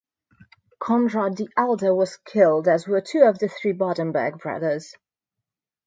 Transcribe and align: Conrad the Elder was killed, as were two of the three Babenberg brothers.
Conrad 0.79 1.37
the 1.37 1.47
Elder 1.55 1.93
was 1.93 2.17
killed, 2.25 2.67
as 2.67 2.87
were 2.87 3.01
two 3.01 3.21
of 3.21 3.37
the 3.37 3.47
three 3.47 3.71
Babenberg 3.73 4.39
brothers. 4.39 4.95